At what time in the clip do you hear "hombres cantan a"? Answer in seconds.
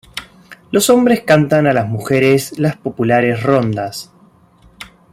0.89-1.73